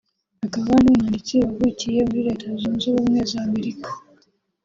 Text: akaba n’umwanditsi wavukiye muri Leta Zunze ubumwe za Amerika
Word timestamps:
akaba 0.45 0.71
n’umwanditsi 0.83 1.33
wavukiye 1.43 1.99
muri 2.07 2.21
Leta 2.27 2.47
Zunze 2.59 2.85
ubumwe 2.89 3.19
za 3.31 3.39
Amerika 3.47 3.89